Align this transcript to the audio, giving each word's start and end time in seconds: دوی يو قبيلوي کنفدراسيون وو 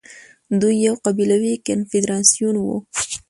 دوی 0.61 0.75
يو 0.85 0.95
قبيلوي 1.05 1.53
کنفدراسيون 1.65 2.55
وو 2.59 2.75